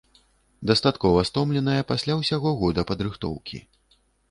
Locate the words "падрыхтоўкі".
2.93-3.65